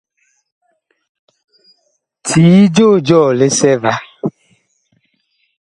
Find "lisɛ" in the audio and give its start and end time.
3.39-3.71